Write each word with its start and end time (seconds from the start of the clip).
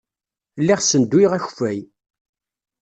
Lliɣ 0.61 0.79
ssenduyeɣ 0.81 1.31
akeffay. 1.33 1.79